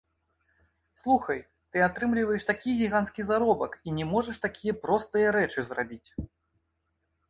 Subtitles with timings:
[1.01, 1.39] Слухай,
[1.75, 6.07] ты атрымліваеш такі гіганцкі заробак і не можаш такія простыя рэчы зрабіць!